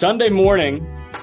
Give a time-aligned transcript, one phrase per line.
[0.00, 0.78] Sunday morning,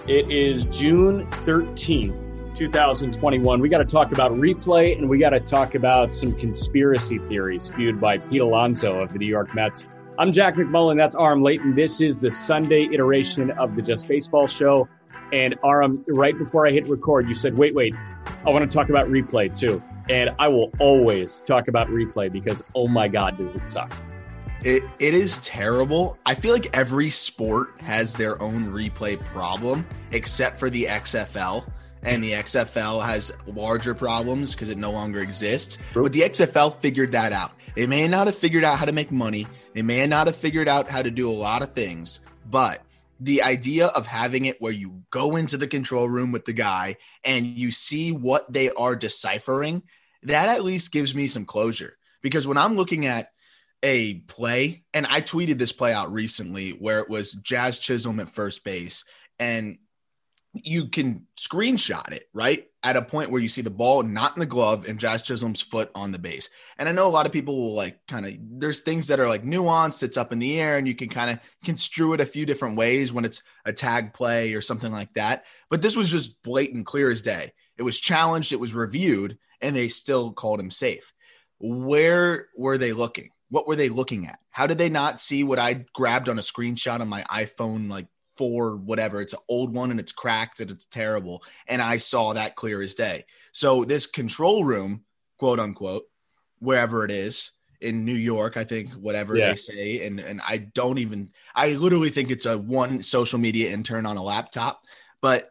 [0.08, 3.59] it is June 13th, 2021.
[3.59, 7.64] We got to talk about replay and we got to talk about some conspiracy theories
[7.64, 9.88] spewed by Pete Alonso of the New York Mets.
[10.19, 10.95] I'm Jack McMullen.
[10.95, 11.73] That's Aram Leighton.
[11.73, 14.88] This is the Sunday iteration of the Just Baseball show.
[15.34, 17.95] And Aram, right before I hit record, you said, wait, wait,
[18.45, 19.81] I want to talk about replay too.
[20.08, 23.91] And I will always talk about replay because, oh my God, does it suck.
[24.63, 26.17] It, it is terrible.
[26.25, 31.69] I feel like every sport has their own replay problem, except for the XFL.
[32.03, 35.78] And the XFL has larger problems because it no longer exists.
[35.94, 37.52] But the XFL figured that out.
[37.75, 39.45] They may not have figured out how to make money.
[39.73, 42.19] They may not have figured out how to do a lot of things.
[42.50, 42.81] But
[43.19, 46.97] the idea of having it where you go into the control room with the guy
[47.24, 49.84] and you see what they are deciphering,
[50.24, 51.97] that at least gives me some closure.
[52.22, 53.29] Because when I'm looking at
[53.83, 58.29] a play, and I tweeted this play out recently where it was Jazz Chisholm at
[58.29, 59.03] first base,
[59.39, 59.77] and
[60.53, 64.39] you can screenshot it right at a point where you see the ball not in
[64.39, 66.49] the glove and Jazz Chisholm's foot on the base.
[66.77, 69.27] And I know a lot of people will like kind of there's things that are
[69.27, 72.25] like nuanced, it's up in the air, and you can kind of construe it a
[72.25, 75.44] few different ways when it's a tag play or something like that.
[75.69, 77.51] But this was just blatant, clear as day.
[77.77, 81.13] It was challenged, it was reviewed, and they still called him safe.
[81.59, 83.29] Where were they looking?
[83.50, 84.40] What were they looking at?
[84.52, 88.08] How did they not see what I grabbed on a screenshot on my iPhone, like
[88.35, 89.22] four, whatever?
[89.22, 91.44] It's an old one and it's cracked and it's terrible.
[91.68, 93.25] And I saw that clear as day.
[93.53, 95.06] So, this control room,
[95.38, 96.03] quote unquote,
[96.59, 99.50] wherever it is in New York, I think, whatever Yeah.
[99.50, 100.06] they say.
[100.06, 104.18] And, and I don't even, I literally think it's a one social media intern on
[104.18, 104.81] a laptop,
[105.22, 105.50] but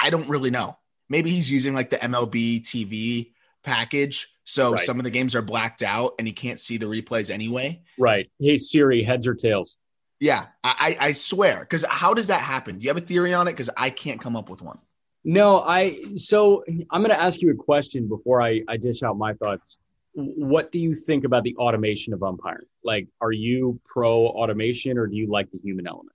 [0.00, 0.78] I don't really know.
[1.08, 3.32] Maybe he's using like the MLB TV
[3.66, 4.28] package.
[4.44, 4.80] So Right.
[4.86, 7.82] some of the games are blacked out and he can't see the replays anyway.
[7.98, 8.30] Right.
[8.38, 9.76] Hey, Siri, heads or tails?
[10.20, 11.60] Yeah, I, I swear.
[11.60, 12.78] Because how does that happen?
[12.78, 13.52] Do you have a theory on it?
[13.52, 14.78] Because I can't come up with one.
[15.24, 19.18] No, I so I'm going to ask you a question before I, I dish out
[19.18, 19.76] my thoughts.
[20.14, 22.64] What do you think about the automation of umpiring?
[22.84, 26.14] Like, are you pro automation or do you like the human element?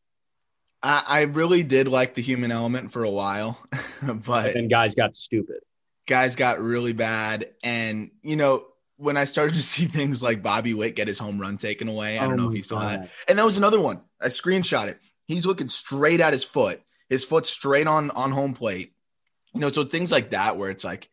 [0.81, 3.59] I, I really did like the human element for a while,
[4.25, 5.57] but And guys got stupid.
[6.11, 7.47] Guys got really bad.
[7.63, 8.65] And you know,
[8.97, 12.19] when I started to see things like Bobby Witt get his home run taken away,
[12.19, 13.03] I don't Oh know if you saw God.
[13.03, 13.09] that.
[13.29, 14.01] And that was another one.
[14.21, 14.99] I screenshot it.
[15.25, 18.93] He's looking straight at his foot, his foot straight on on home plate.
[19.53, 21.09] You know, so things like that where it's like,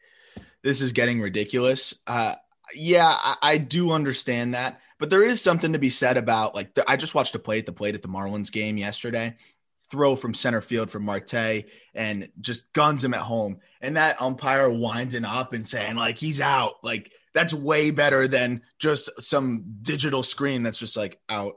[0.65, 1.95] this is getting ridiculous.
[2.07, 2.35] Uh,
[2.75, 6.75] yeah, I, I do understand that, but there is something to be said about like
[6.75, 9.37] the, I just watched a play at the plate at the Marlins game yesterday.
[9.91, 14.69] Throw from center field from Marte and just guns him at home, and that umpire
[14.69, 20.23] winding up and saying like he's out, like that's way better than just some digital
[20.23, 21.55] screen that's just like out.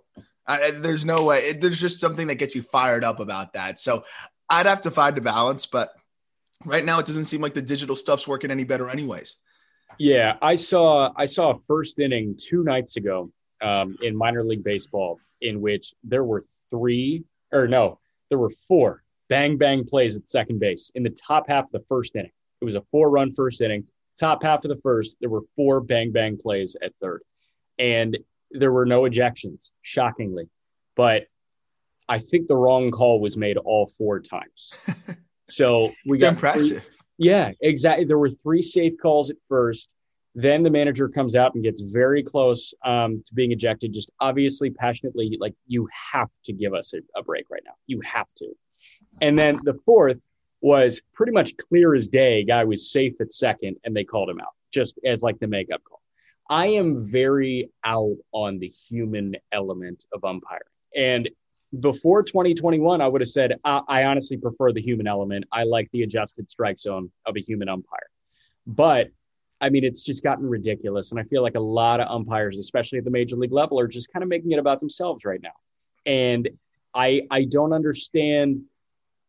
[0.48, 1.40] I, there's no way.
[1.50, 3.80] It, there's just something that gets you fired up about that.
[3.80, 4.04] So
[4.50, 5.90] I'd have to find a balance, but
[6.66, 9.38] right now it doesn't seem like the digital stuff's working any better, anyways.
[9.98, 14.64] Yeah, I saw I saw a first inning two nights ago um, in minor league
[14.64, 18.00] baseball in which there were three or no,
[18.32, 21.86] there were four bang bang plays at second base in the top half of the
[21.88, 22.32] first inning.
[22.62, 23.86] It was a four run first inning.
[24.20, 27.22] Top half of the first, there were four bang bang plays at third,
[27.78, 28.18] and
[28.50, 30.50] there were no ejections, shockingly.
[30.96, 31.28] But
[32.10, 34.74] I think the wrong call was made all four times.
[35.52, 36.88] So we got impressive.
[37.18, 38.06] yeah, exactly.
[38.06, 39.90] There were three safe calls at first,
[40.34, 44.70] Then the manager comes out and gets very close um, to being ejected, just obviously
[44.70, 47.74] passionately, like, you have to give us a, a break right now.
[47.88, 48.48] You have to.
[49.22, 50.18] And then the fourth
[50.62, 52.46] was pretty much clear as day.
[52.46, 55.82] Guy was safe at second, and they called him out just as like the makeup
[55.84, 56.02] call.
[56.50, 60.62] I am very out on the human element of umpiring.
[60.96, 61.30] And
[61.80, 65.46] before 2021, I would have said, I, I honestly prefer the human element.
[65.52, 68.10] I like the adjusted strike zone of a human umpire.
[68.68, 69.12] But
[69.62, 71.12] I mean, it's just gotten ridiculous.
[71.12, 73.88] And I feel like a lot of umpires, especially at the major league level, are
[73.88, 75.54] just kind of making it about themselves right now.
[76.06, 76.50] And
[76.94, 78.64] I I don't understand.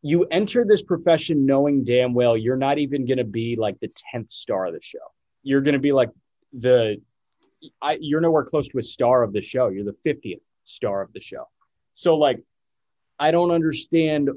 [0.05, 3.93] You enter this profession knowing damn well you're not even going to be like the
[4.13, 4.99] 10th star of the show.
[5.45, 6.11] You're going to be like
[6.53, 7.01] the
[7.81, 9.69] I, you're nowhere close to a star of the show.
[9.69, 11.45] You're the 50th star of the show.
[11.93, 12.43] So like
[13.19, 14.31] I don't understand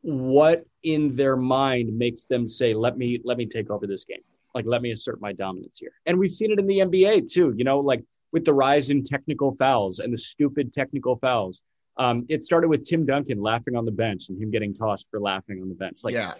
[0.00, 4.22] what in their mind makes them say let me let me take over this game
[4.56, 5.92] like let me assert my dominance here.
[6.06, 9.04] And we've seen it in the nba too you know like with the rise in
[9.04, 11.62] technical fouls and the stupid technical fouls.
[11.98, 15.20] Um, it started with tim duncan laughing on the bench and him getting tossed for
[15.20, 15.98] laughing on the bench.
[16.02, 16.32] Like yeah.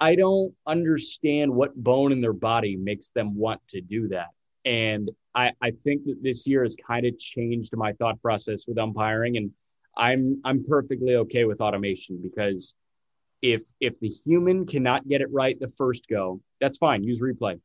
[0.00, 4.28] i don't understand what bone in their body makes them want to do that.
[4.64, 8.78] And i i think that this year has kind of changed my thought process with
[8.78, 9.36] umpiring.
[9.36, 9.50] And
[9.96, 12.74] i'm i'm perfectly okay with automation because
[13.42, 17.02] if if the human cannot get it right the first go, that's fine.
[17.04, 17.60] Use replay.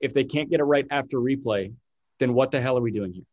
[0.00, 1.72] If they can't get it right after replay,
[2.18, 3.24] then what the hell are we doing here?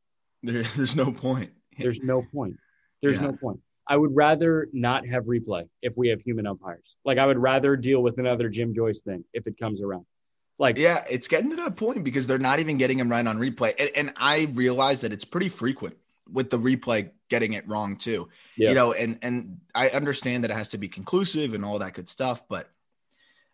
[0.44, 1.52] There, there's no point.
[1.78, 2.58] There's no point.
[3.02, 3.28] There's Yeah.
[3.28, 3.60] no point.
[3.88, 6.96] I would rather not have replay if we have human umpires.
[7.04, 10.06] Like I would rather deal with another Jim Joyce thing if it comes around.
[10.58, 13.38] Like Yeah, it's getting to that point because they're not even getting him right on
[13.40, 13.74] replay.
[13.78, 15.98] And, and I realize that it's pretty frequent
[16.34, 18.28] with the replay getting it wrong too.
[18.58, 18.70] Yeah.
[18.70, 21.94] You know, and and I understand that it has to be conclusive and all that
[21.94, 22.70] good stuff, but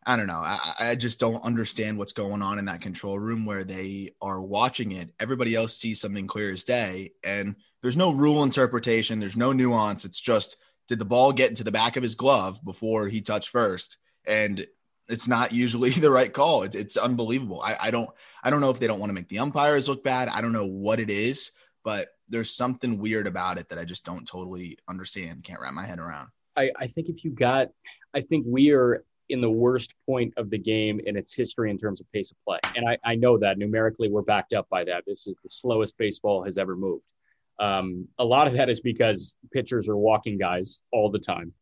[0.05, 0.41] I don't know.
[0.41, 4.41] I, I just don't understand what's going on in that control room where they are
[4.41, 5.09] watching it.
[5.19, 9.19] Everybody else sees something clear as day, and there's no rule interpretation.
[9.19, 10.05] There's no nuance.
[10.05, 13.49] It's just did the ball get into the back of his glove before he touched
[13.49, 14.65] first, and
[15.09, 16.63] it's not usually the right call.
[16.63, 17.61] It's, it's unbelievable.
[17.61, 18.09] I, I don't
[18.41, 20.29] I don't know if they don't want to make the umpires look bad.
[20.29, 21.51] I don't know what it is,
[21.83, 25.43] but there's something weird about it that I just don't totally understand.
[25.43, 26.29] Can't wrap my head around.
[26.55, 27.69] I, I think if you got,
[28.13, 31.77] I think we are in the worst point of the game in its history in
[31.77, 32.59] terms of pace of play.
[32.75, 35.03] And I, I know that numerically we're backed up by that.
[35.05, 37.07] This is the slowest baseball has ever moved.
[37.59, 41.53] Um, a lot of that is because pitchers are walking guys all the time,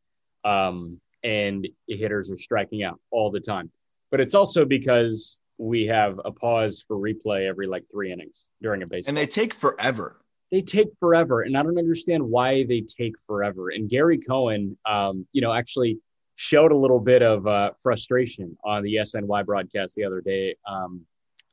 [0.45, 3.71] um, and hitters are striking out all the time.
[4.11, 8.83] But it's also because we have a pause for replay every like three innings during
[8.83, 10.21] a baseball And they take forever.
[10.51, 13.69] They take forever and i don't understand why they take forever.
[13.69, 15.99] And gary cohen um, you know actually
[16.35, 21.05] showed a little bit of uh, frustration on the sny broadcast the other day um,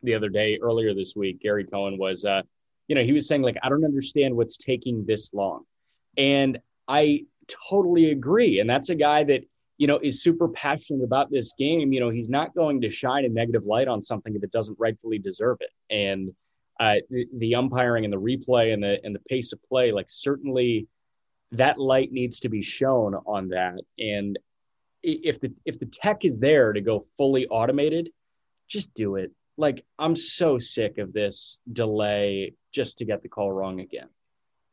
[0.02, 1.40] the other day earlier this week.
[1.40, 2.42] Gary cohen was uh,
[2.88, 5.64] you know he was saying like i don't understand what's taking this long.
[6.16, 6.58] And
[6.88, 7.24] i
[7.68, 8.60] totally agree.
[8.60, 9.42] And that's a guy that
[9.78, 11.92] you know is super passionate about this game.
[11.92, 15.18] You know he's not going to shine a negative light on something it doesn't rightfully
[15.18, 15.70] deserve it.
[15.90, 16.32] And
[16.80, 20.08] uh, the, the umpiring and the replay and the and the pace of play, like
[20.08, 20.86] certainly
[21.52, 23.78] that light needs to be shown on that.
[23.98, 24.38] And
[25.02, 28.10] if the if the tech is there to go fully automated,
[28.68, 29.30] just do it.
[29.56, 34.08] Like I'm so sick of this delay just to get the call wrong again.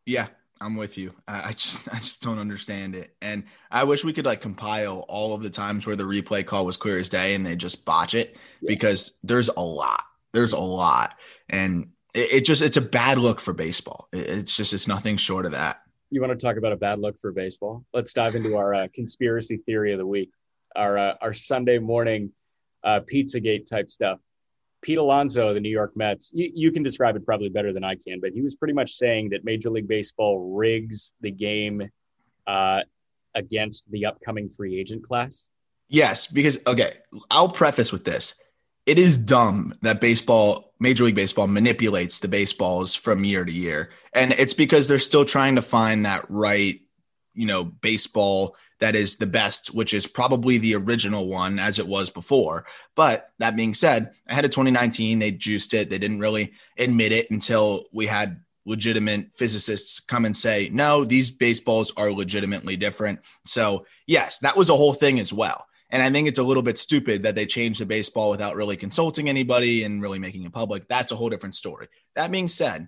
[0.08, 0.28] Yeah,
[0.60, 1.14] I'm with you.
[1.28, 3.16] I, I just I just don't understand it.
[3.22, 6.66] And I wish we could like compile all of the times where the replay call
[6.66, 8.68] was clear as day and they just botch it Yeah.
[8.70, 10.04] because there's a lot.
[10.34, 11.16] There's a lot.
[11.50, 14.08] And it, it just it's a bad look for baseball.
[14.14, 15.82] It- it's just it's nothing short of that.
[16.10, 17.86] You want to talk about a bad look for baseball?
[17.94, 20.30] Let's dive into our uh, conspiracy theory of the week,
[20.76, 22.32] our uh, our Sunday morning
[22.84, 24.20] uh, PizzaGate type stuff.
[24.82, 27.96] Pete Alonso, the New York Mets, you, you can describe it probably better than I
[27.96, 31.88] can, but he was pretty much saying that Major League Baseball rigs the game
[32.48, 32.82] uh,
[33.36, 35.48] against the upcoming free agent class.
[35.88, 36.94] Yes, because okay,
[37.30, 38.42] I'll preface with this.
[38.86, 43.92] It is dumb that baseball, Major League Baseball manipulates the baseballs from year to year.
[44.14, 46.80] And it's because they're still trying to find that right,
[47.34, 51.88] you know, baseball that is the best, which is probably the original one as it
[51.88, 52.66] was before.
[52.96, 55.90] But that being said, ahead of 2019, they juiced it.
[55.90, 61.30] They didn't really admit it until we had legitimate physicists come and say, no, these
[61.30, 63.20] baseballs are legitimately different.
[63.46, 65.66] So, yes, that was a whole thing as well.
[65.92, 68.78] And I think it's a little bit stupid that they changed the baseball without really
[68.78, 70.88] consulting anybody and really making it public.
[70.88, 71.88] That's a whole different story.
[72.16, 72.88] That being said,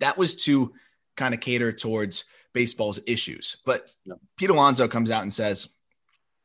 [0.00, 0.72] that was to
[1.16, 3.56] kind of cater towards baseball's issues.
[3.64, 4.14] But Yeah.
[4.36, 5.68] Pete Alonso comes out and says,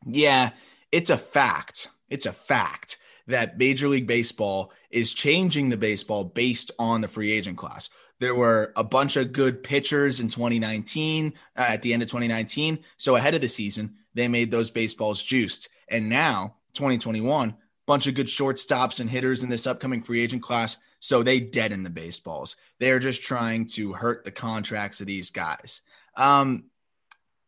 [0.06, 0.52] yeah,
[0.92, 1.90] it's a fact.
[2.10, 2.98] It's a fact
[3.28, 7.90] that Major League Baseball is changing the baseball based on the free agent class.
[8.20, 12.80] There were a bunch of good pitchers in 2019, uh, at the end of 2019.
[12.98, 15.70] So ahead of the season, they made those baseballs juiced.
[15.90, 17.56] And now, 2021,
[17.86, 20.78] bunch of good shortstops and hitters in this upcoming free agent class.
[21.00, 22.56] So they deaden the baseballs.
[22.80, 25.82] They're just trying to hurt the contracts of these guys.
[26.16, 26.66] Um,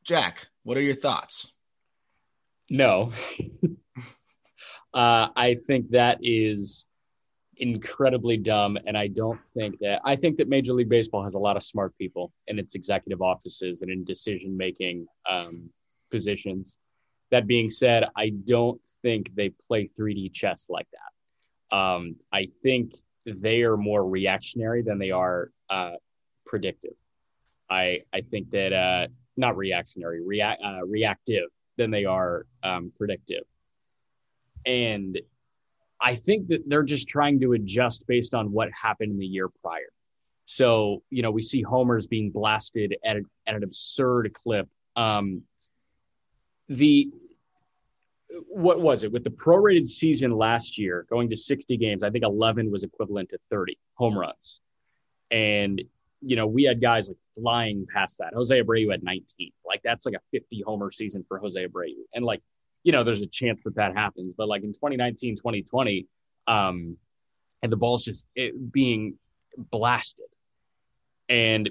[0.04, 1.54] Jack, what are your thoughts?
[2.70, 3.12] No.
[4.94, 6.86] uh, I think that is
[7.58, 8.78] incredibly dumb.
[8.86, 11.64] And I don't think that, I think that Major League Baseball has a lot of
[11.64, 15.70] smart people in its executive offices and in decision making um,
[16.10, 16.78] positions.
[17.32, 21.76] That being said, I don't think they play 3D chess like that.
[21.76, 25.94] Um, I think they are more reactionary than they are uh,
[26.46, 26.96] predictive.
[27.70, 31.46] I I think that uh, not reactionary, react uh, reactive
[31.78, 33.44] than they are um, predictive,
[34.66, 35.20] and
[36.02, 39.50] I think that they're just trying to adjust based on what happened in the year
[39.62, 39.92] prior.
[40.46, 44.68] So you know we see homers being blasted at, a, at an absurd clip.
[44.96, 45.44] Um,
[46.70, 47.12] the
[48.48, 49.12] what was it?
[49.12, 53.30] With the prorated season last year going to 60 games i think 11 was equivalent
[53.30, 54.62] to 30 home runs.
[55.32, 55.82] And
[56.22, 58.34] you know we had guys like flying past that.
[58.34, 61.94] Jose abreu had 19 like that's like a 50 homer season for jose abreu.
[62.14, 62.42] And like
[62.84, 64.34] you know there's a chance that that happens.
[64.36, 66.08] But like in 2019 2020
[66.48, 66.98] um
[67.62, 68.26] and the ball's just
[68.72, 69.18] being
[69.58, 70.26] blasted.
[71.28, 71.70] And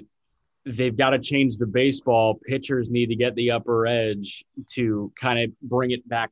[0.65, 5.39] they've got to change the baseball pitchers need to get the upper edge to kind
[5.39, 6.31] of bring it back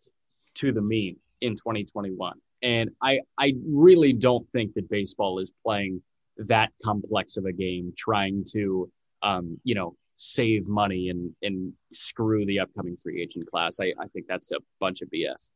[0.56, 2.34] to the mean in 2021.
[2.62, 6.02] And I, I really don't think that baseball is playing
[6.38, 8.90] that complex of a game, trying to,
[9.22, 13.80] um, you know, save money and, and screw the upcoming free agent class.
[13.80, 15.52] I, I think that's a bunch of BS.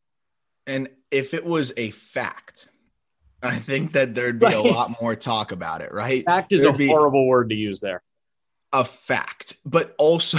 [0.68, 2.70] And if it was a fact,
[3.42, 4.56] I think that there'd be right.
[4.56, 6.24] a lot more talk about it, right?
[6.24, 8.04] Fact is there'd a horrible word to use there.
[8.74, 9.58] A fact.
[9.66, 10.38] But also,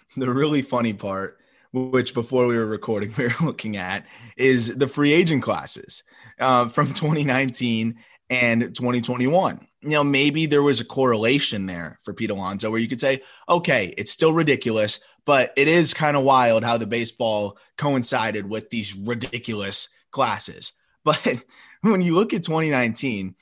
[0.16, 1.38] the really funny part
[1.74, 6.04] which before we were recording, we were looking at, is the free agent classes
[6.38, 7.96] uh, from 2019
[8.30, 9.66] and 2021.
[9.82, 13.22] You know, maybe there was a correlation there for Pete Alonso where you could say,
[13.48, 18.70] okay, it's still ridiculous, but it is kind of wild how the baseball coincided with
[18.70, 20.72] these ridiculous classes.
[21.04, 21.44] But
[21.82, 23.34] when you look at 2019,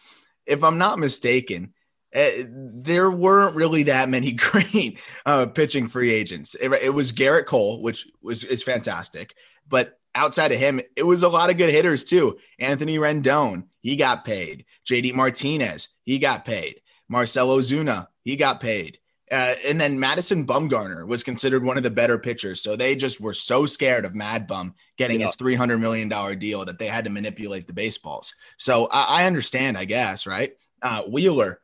[0.46, 1.74] if I'm not mistaken,
[2.14, 6.54] there weren't really that many great uh, pitching free agents.
[6.54, 9.34] It, it, was Gerrit Cole, which was is fantastic,
[9.68, 12.38] but outside of him, it was a lot of good hitters too.
[12.58, 14.66] Anthony Rendon, he got paid.
[14.86, 16.80] JD Martinez, he got paid.
[17.08, 18.98] Marcell Ozuna, he got paid.
[19.30, 22.60] Uh, and then Madison Bumgarner was considered one of the better pitchers.
[22.60, 25.26] So they just were so scared of Mad Bum getting yeah.
[25.26, 28.34] his $300 million deal that they had to manipulate the baseballs.
[28.58, 30.52] So I, I understand, I guess, right?
[30.82, 31.61] Uh, Wheeler,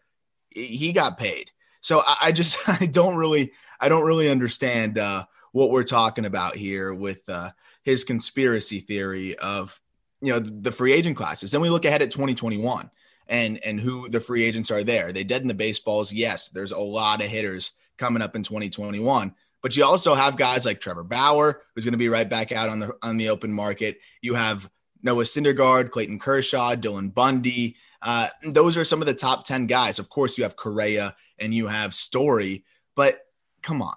[0.67, 1.51] he got paid.
[1.81, 6.25] So I, I just I don't really I don't really understand uh, what we're talking
[6.25, 7.51] about here with uh,
[7.83, 9.81] his conspiracy theory of
[10.21, 11.53] you know the, free agent classes.
[11.53, 12.91] Then we look ahead at 2021
[13.29, 15.13] and and who the free agents are there.
[15.13, 16.13] They dead in the baseballs.
[16.13, 19.35] Yes, there's a lot of hitters coming up in 2021.
[19.61, 22.69] But you also have guys like Trevor Bauer, who's going to be right back out
[22.69, 23.99] on the on the open market.
[24.21, 24.69] You have
[25.03, 29.99] Noah Syndergaard, Clayton Kershaw, Dylan Bundy, uh, those are some of the top 10 guys.
[29.99, 32.65] Of course, you have Correa and you have Story,
[32.95, 33.21] but
[33.63, 33.97] come on.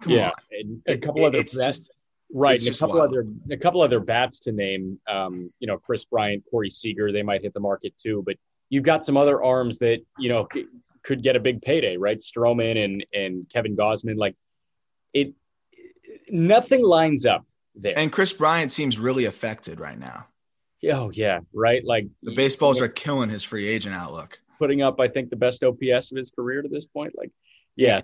[0.00, 0.82] Come yeah, on.
[0.86, 1.90] a couple it, other it's bats, just,
[2.32, 2.58] right.
[2.60, 3.10] And a couple wild.
[3.10, 5.00] other a couple other bats to name.
[5.08, 8.22] Um, you know, Kris Bryant, Corey Seager, they might hit the market too.
[8.26, 8.36] But
[8.68, 10.46] you've got some other arms that, you know,
[11.02, 12.18] could get a big payday, right?
[12.18, 14.18] Stroman and and Kevin Gausman.
[14.18, 14.36] Like
[15.14, 15.32] it
[16.28, 17.98] nothing lines up there.
[17.98, 20.26] And Kris Bryant seems really affected right now.
[20.84, 21.84] Oh yeah, right.
[21.84, 24.40] Like the baseballs are killing his free agent outlook.
[24.58, 27.12] Putting up, I think, the best OPS of his career to this point.
[27.16, 27.30] Like,
[27.76, 28.02] yeah,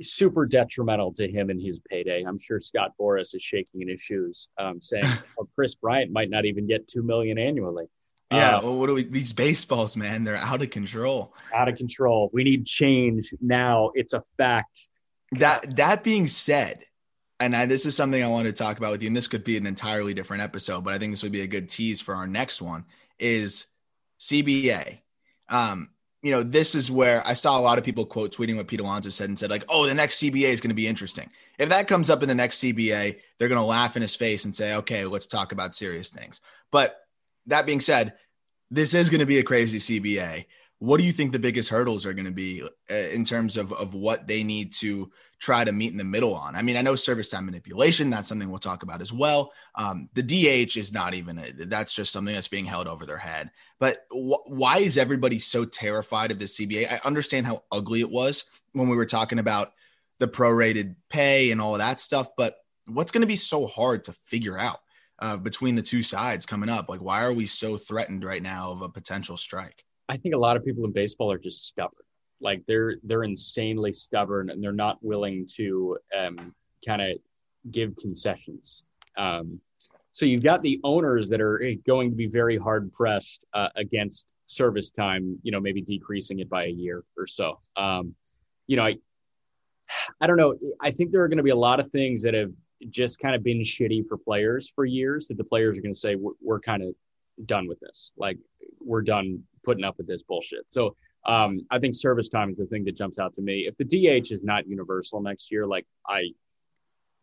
[0.00, 2.24] super detrimental to him and his payday.
[2.26, 5.04] I'm sure Scott Boras is shaking in his shoes, um, saying
[5.40, 7.86] oh, Kris Bryant might not even get two million annually.
[8.30, 9.04] Yeah, uh, well, what do we?
[9.04, 11.34] These baseballs, man, they're out of control.
[11.54, 12.28] Out of control.
[12.32, 13.90] We need change now.
[13.94, 14.88] It's a fact.
[15.32, 16.84] That that being said,
[17.40, 19.44] and I, this is something I want to talk about with you, and this could
[19.44, 22.14] be an entirely different episode, but I think this would be a good tease for
[22.14, 22.84] our next one.
[23.18, 23.66] Is
[24.20, 24.98] CBA?
[25.48, 25.90] Um,
[26.22, 28.80] you know, this is where I saw a lot of people quote tweeting what Pete
[28.80, 31.30] Alonso said and said, like, oh, the next CBA is going to be interesting.
[31.58, 34.44] If that comes up in the next CBA, they're going to laugh in his face
[34.44, 36.40] and say, okay, let's talk about serious things.
[36.72, 37.00] But
[37.46, 38.14] that being said,
[38.70, 40.46] this is going to be a crazy CBA.
[40.80, 43.72] What do you think the biggest hurdles are going to be uh, in terms of,
[43.72, 46.54] of what they need to try to meet in the middle on?
[46.54, 49.52] I mean, I know service time manipulation, that's something we'll talk about as well.
[49.74, 53.18] Um, the DH is not even, a, that's just something that's being held over their
[53.18, 53.50] head.
[53.80, 56.92] But wh- why is everybody so terrified of the CBA?
[56.92, 59.72] I understand how ugly it was when we were talking about
[60.20, 62.56] the prorated pay and all of that stuff, but
[62.86, 64.78] what's going to be so hard to figure out
[65.18, 66.88] uh, between the two sides coming up?
[66.88, 69.84] Like, why are we so threatened right now of a potential strike?
[70.08, 72.04] I think a lot of people in baseball are just stubborn.
[72.40, 76.54] Like they're they're insanely stubborn and they're not willing to um,
[76.86, 77.18] kind of
[77.70, 78.84] give concessions.
[79.16, 79.60] Um,
[80.12, 84.34] so you've got the owners that are going to be very hard pressed uh, against
[84.46, 85.38] service time.
[85.42, 87.60] You know, maybe decreasing it by a year or so.
[87.76, 88.14] Um,
[88.66, 88.96] you know, I
[90.20, 90.56] I don't know.
[90.80, 92.52] I think there are going to be a lot of things that have
[92.90, 95.98] just kind of been shitty for players for years that the players are going to
[95.98, 96.94] say we're, we're kind of
[97.46, 98.12] done with this.
[98.16, 98.38] Like
[98.80, 100.64] we're done putting up with this bullshit.
[100.68, 100.94] So
[101.26, 103.68] um, I think service time is the thing that jumps out to me.
[103.68, 106.30] If the DH is not universal next year, like I,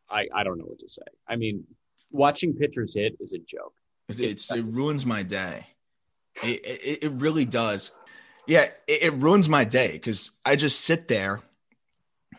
[0.10, 1.01] I, I don't know what to say.
[1.27, 1.63] I mean,
[2.12, 3.74] watching pitchers hit is a joke.
[4.10, 5.68] It's, it ruins my day.
[6.44, 7.92] It, it, it really does.
[8.48, 11.42] Yeah, it, it ruins my day because I just sit there.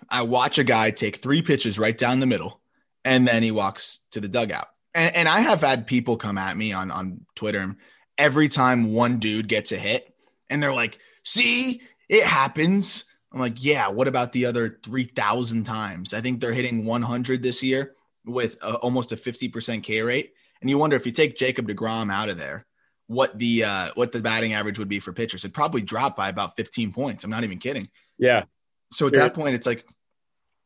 [0.08, 2.60] I watch a guy take three pitches right down the middle,
[3.04, 4.68] and then he walks to the dugout.
[4.94, 7.76] And, and I have had people come at me on on Twitter
[8.18, 10.14] every time one dude gets a hit,
[10.50, 15.64] and they're like, "See, it happens." I'm like, "Yeah, what about the other three thousand
[15.64, 17.94] times?" I think they're hitting 100 this year
[18.24, 22.12] with a, almost a 50% K rate, and you wonder if you take Jacob Degrom
[22.12, 22.66] out of there,
[23.06, 25.44] what the uh, what the batting average would be for pitchers.
[25.44, 27.24] It'd probably drop by about 15 points.
[27.24, 27.88] I'm not even kidding.
[28.18, 28.44] Yeah.
[28.92, 29.84] So at that point, it's like,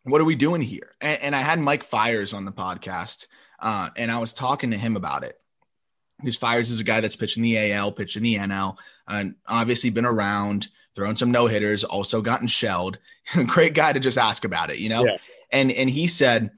[0.04, 0.94] what are we doing here?
[1.00, 3.26] And, and I had Mike Fiers on the podcast,
[3.58, 5.39] uh, and I was talking to him about it.
[6.20, 8.76] Because Fiers is a guy that's pitching the AL, pitching the NL,
[9.08, 12.98] and obviously been around, thrown some no hitters, also gotten shelled.
[13.46, 15.04] Great guy to just ask about it, you know.
[15.04, 15.16] Yeah.
[15.52, 16.50] And and he said,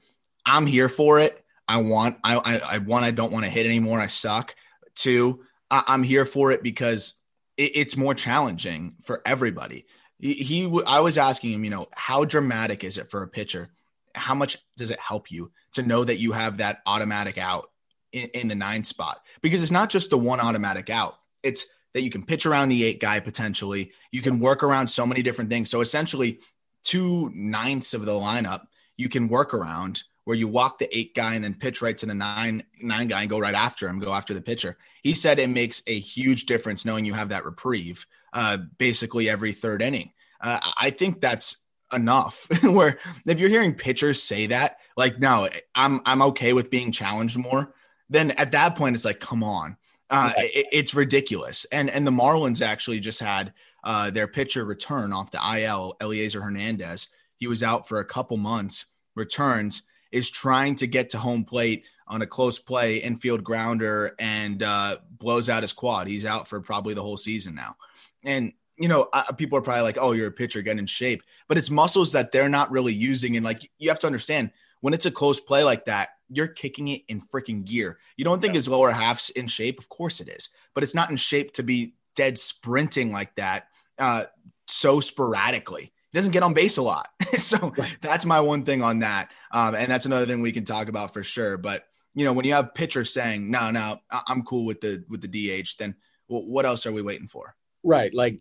[0.45, 1.43] "I'm here for it.
[1.67, 2.17] I want.
[2.23, 3.03] I I, I one.
[3.03, 3.99] I don't want to hit anymore.
[3.99, 4.55] I suck.
[4.95, 7.15] Two, I, I'm here for it because
[7.57, 9.85] it, it's more challenging for everybody."
[10.19, 13.71] He, he, I was asking him, you know, how dramatic is it for a pitcher?
[14.15, 17.69] How much does it help you to know that you have that automatic out
[18.13, 19.21] in, in the nine spot?
[19.41, 21.17] Because it's not just the one automatic out.
[21.43, 23.91] It's that you can pitch around the eight guy potentially.
[24.11, 25.69] You can work around so many different things.
[25.69, 26.39] So essentially,
[26.83, 31.35] two ninths of the lineup you can work around where you walk the eight guy
[31.35, 34.13] and then pitch right to the nine nine guy and go right after him, go
[34.13, 34.77] after the pitcher.
[35.01, 39.53] He said it makes a huge difference knowing you have that reprieve uh, basically every
[39.53, 40.11] third inning.
[40.41, 42.47] Uh, I think that's enough.
[42.63, 47.37] where if you're hearing pitchers say that, like, no, I'm I'm okay with being challenged
[47.37, 47.73] more.
[48.09, 49.77] Then at that point, it's like, come on,
[50.09, 51.65] uh, it, it's ridiculous.
[51.71, 56.41] And and the Marlins actually just had uh, their pitcher return off the IL, Elieser
[56.41, 57.09] Hernandez.
[57.37, 58.93] He was out for a couple months.
[59.15, 64.61] Returns is trying to get to home plate on a close play infield grounder and
[64.61, 66.07] uh, blows out his quad.
[66.07, 67.75] He's out for probably the whole season now.
[68.23, 71.23] And you know, uh, people are probably like, "Oh, you're a pitcher, get in shape,"
[71.47, 73.35] but it's muscles that they're not really using.
[73.35, 74.51] And like, you have to understand
[74.83, 77.99] when it's a close play like that, you're kicking it in freaking gear.
[78.17, 78.57] You don't think yeah.
[78.57, 79.79] his lower half's in shape?
[79.79, 83.67] Of course it is, but it's not in shape to be dead sprinting like that
[83.97, 84.25] uh,
[84.67, 85.93] so sporadically.
[86.11, 87.97] He doesn't get on base a lot, so right.
[88.01, 89.31] that's my one thing on that.
[89.53, 91.57] Um, and that's another thing we can talk about for sure.
[91.57, 95.21] But you know, when you have pitchers saying, "No, no, I'm cool with the with
[95.21, 95.95] the DH," then
[96.27, 97.55] well, what else are we waiting for?
[97.83, 98.13] Right.
[98.13, 98.39] Like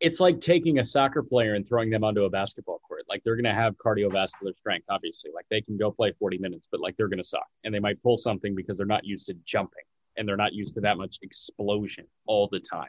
[0.00, 3.04] it's like taking a soccer player and throwing them onto a basketball court.
[3.08, 5.30] Like they're going to have cardiovascular strength, obviously.
[5.32, 7.78] Like they can go play 40 minutes, but like they're going to suck and they
[7.78, 9.84] might pull something because they're not used to jumping
[10.16, 12.88] and they're not used to that much explosion all the time.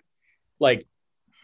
[0.60, 0.88] Like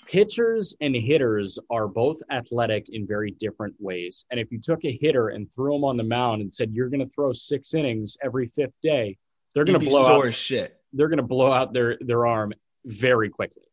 [0.07, 4.25] pitchers and hitters are both athletic in very different ways.
[4.31, 6.89] And if you took a hitter and threw him on the mound and said, you're
[6.89, 9.17] going to throw six innings every fifth day,
[9.53, 10.81] they're going to blow out shit.
[10.93, 12.53] They're going to blow out their, their arm
[12.85, 13.63] very quickly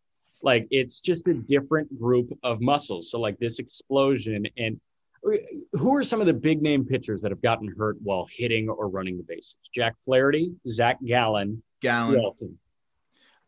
[0.45, 3.11] like it's just a different group of muscles.
[3.11, 4.81] So like this explosion and
[5.73, 8.89] who are some of the big name pitchers that have gotten hurt while hitting or
[8.89, 9.57] running the bases?
[9.75, 12.21] Jack Flaherty, Zach Gallen, Gallen.
[12.21, 12.59] Walton.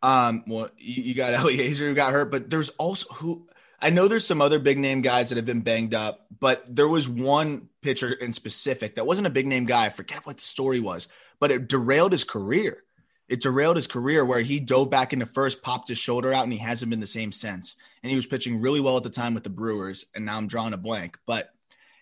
[0.03, 3.47] Um, well, you, you got Elieser who got hurt, but there's also who
[3.79, 6.89] I know there's some other big name guys that have been banged up, but there
[6.89, 9.85] was one pitcher in specific that wasn't a big name guy.
[9.85, 11.09] I forget what the story was,
[11.41, 12.85] but it derailed his career
[13.29, 16.53] it derailed his career where he dove back into first, popped his shoulder out, and
[16.53, 17.77] he hasn't been the same since.
[18.03, 20.47] And he was pitching really well at the time with the Brewers, and now I'm
[20.47, 21.19] drawing a blank.
[21.27, 21.51] But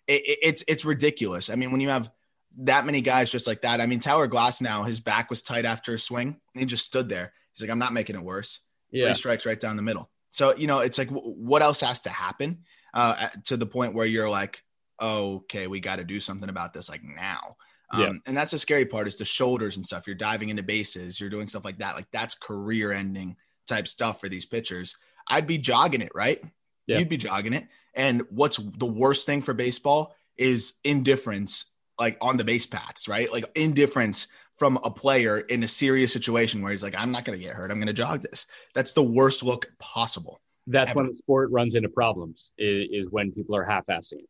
[0.07, 1.49] it, it, it's it's ridiculous.
[1.49, 2.11] I mean, when you have
[2.59, 5.95] that many guys just like that, I mean, Tyler Glasnow, his back was tight after
[5.95, 7.33] a swing, and he just stood there.
[7.53, 8.61] He's like, I'm not making it worse.
[8.91, 9.07] Yeah.
[9.07, 10.11] Three strikes right down the middle.
[10.31, 13.95] So you know, it's like w- what else has to happen uh, to the point
[13.95, 14.63] where you're like,
[14.99, 17.57] oh, okay, we got to do something about this like now.
[17.95, 18.13] Um, Yeah.
[18.27, 20.07] And that's the scary part is the shoulders and stuff.
[20.07, 21.95] You're diving into bases, you're doing stuff like that.
[21.95, 24.97] Like that's career ending type stuff for these pitchers.
[25.29, 26.43] I'd be jogging it, right?
[26.87, 26.99] Yeah.
[26.99, 27.67] You'd be jogging it.
[27.95, 33.33] And what's the worst thing for baseball is indifference, like on the base paths, right?
[33.33, 34.27] Like indifference
[34.59, 37.55] from a player in a serious situation where he's like, I'm not going to get
[37.55, 37.71] hurt.
[37.71, 38.47] I'm going to jog this.
[38.75, 40.41] That's the worst look possible.
[40.67, 41.01] That's Ever.
[41.01, 42.51] when the sport runs into problems.
[42.59, 44.29] Is, when people are half-assing, it,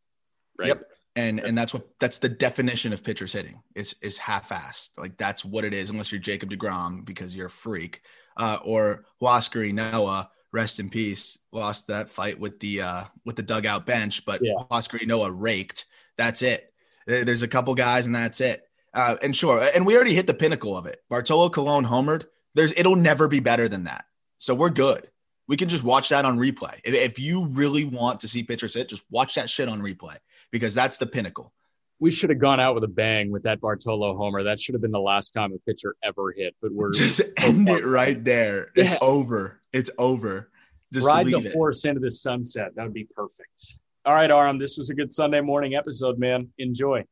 [0.57, 0.67] right?
[0.69, 0.83] Yep.
[1.17, 4.97] And and that's what that's the definition of pitchers hitting It's is half-assed.
[4.97, 8.01] Like that's what it is, unless you're Jacob Degrom because you're a freak,
[8.37, 10.27] uh, or Huascar Ynoa.
[10.51, 11.37] Rest in peace.
[11.51, 14.53] Lost that fight with the uh, with the dugout bench, but Yeah.
[14.71, 15.85] Huascar Ynoa raked.
[16.17, 16.71] That's it.
[17.07, 18.63] There's a couple guys, and that's it.
[18.93, 21.01] Uh, and sure, and we already hit the pinnacle of it.
[21.09, 22.25] Bartolo Colon homered.
[22.55, 24.05] There's it'll never be better than that.
[24.37, 25.09] So we're good.
[25.47, 26.79] We can just watch that on replay.
[26.83, 30.15] If, if you really want to see pitchers hit, just watch that shit on replay
[30.55, 31.51] because that's the pinnacle.
[31.99, 34.41] We should have gone out with a bang with that Bartolo homer.
[34.43, 36.55] That should have been the last time a pitcher ever hit.
[36.61, 38.69] But we're Just end it right there.
[38.73, 39.59] It's over.
[39.73, 40.49] It's over.
[40.93, 41.51] Just ride the it.
[41.51, 42.71] horse into the sunset.
[42.77, 43.75] That would be perfect.
[44.05, 44.57] All right, Aram.
[44.57, 46.47] This was a good Sunday morning episode, man.
[46.57, 47.03] Enjoy.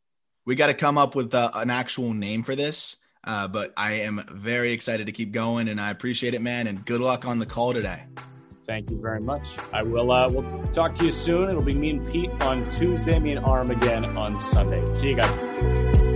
[0.45, 2.95] We got to come up with uh, an actual name for this.
[3.25, 6.67] Uh, but I am very excited to keep going, and I appreciate it, man.
[6.67, 8.03] And good luck on the call today.
[8.65, 9.57] Thank you very much.
[9.73, 10.11] I will.
[10.11, 11.49] Uh, we'll talk to you soon.
[11.49, 13.19] It'll be me and Pete on Tuesday.
[13.19, 14.83] Me and Aram again on Sunday.
[14.95, 16.12] See you guys.